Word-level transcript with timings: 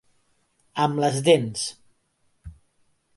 Amb 0.85 1.01
les 1.03 1.19
dents. 1.29 1.67